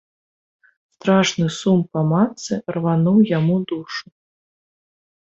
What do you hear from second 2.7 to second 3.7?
рвануў яму